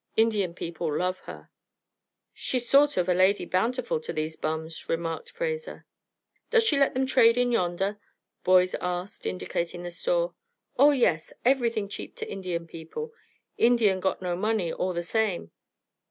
[0.17, 1.51] Indian people love her."
[2.33, 5.85] "She's sort of a Lady Bountiful to these bums," remarked Fraser.
[6.49, 7.99] "Does she let them trade in yonder?"
[8.43, 10.33] Boyd asked, indicating the store.
[10.75, 11.33] "Oh yes!
[11.45, 13.13] Everything cheap to Indian people.
[13.59, 15.51] Indian got no money, all the same."